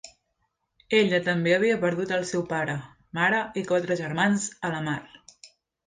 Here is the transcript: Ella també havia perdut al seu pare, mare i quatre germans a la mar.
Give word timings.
Ella 0.99 1.19
també 1.27 1.53
havia 1.59 1.77
perdut 1.85 2.15
al 2.17 2.27
seu 2.31 2.47
pare, 2.55 2.79
mare 3.21 3.45
i 3.63 3.67
quatre 3.71 4.03
germans 4.05 4.53
a 4.71 4.77
la 4.77 4.85
mar. 4.93 5.01